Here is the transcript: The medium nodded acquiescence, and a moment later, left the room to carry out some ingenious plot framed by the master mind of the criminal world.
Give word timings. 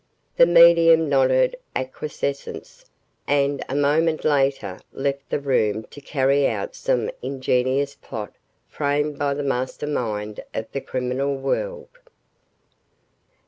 The 0.35 0.47
medium 0.47 1.09
nodded 1.09 1.57
acquiescence, 1.75 2.85
and 3.27 3.63
a 3.69 3.75
moment 3.75 4.25
later, 4.25 4.79
left 4.91 5.29
the 5.29 5.39
room 5.39 5.83
to 5.91 6.01
carry 6.01 6.47
out 6.47 6.73
some 6.73 7.11
ingenious 7.21 7.93
plot 7.93 8.33
framed 8.67 9.19
by 9.19 9.35
the 9.35 9.43
master 9.43 9.85
mind 9.85 10.39
of 10.55 10.65
the 10.71 10.81
criminal 10.81 11.35
world. 11.35 11.89